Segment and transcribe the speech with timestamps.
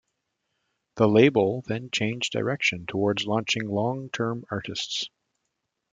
[0.95, 5.11] The label then changed direction towards launching long-term artists.